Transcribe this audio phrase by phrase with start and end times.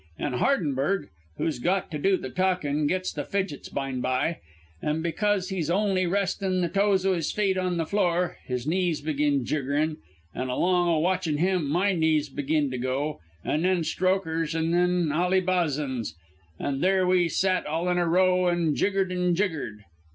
[0.17, 4.39] An' Hardenberg, who's got to do the talkin', gets the fidgets byne by;
[4.81, 8.99] and because he's only restin' the toes o' his feet on the floor, his knees
[9.01, 9.97] begin jiggerin';
[10.33, 15.11] an' along o' watchin' him, my knees begin to go, an' then Strokher's and then
[15.11, 16.15] Ally Bazan's.
[16.59, 19.81] An' there we sat all in a row and jiggered an' jiggered.